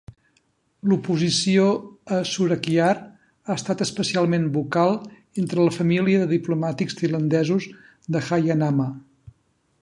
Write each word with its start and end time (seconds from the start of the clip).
L'oposició 0.91 1.65
a 2.15 2.21
Surakiart 2.29 3.03
ha 3.49 3.57
estat 3.57 3.83
especialment 3.87 4.49
vocal 4.57 4.97
entre 5.43 5.69
la 5.69 5.77
família 5.77 6.23
de 6.23 6.31
diplomàtics 6.33 6.99
tailandesos 7.03 7.69
de 8.17 8.25
Jayanama. 8.31 8.91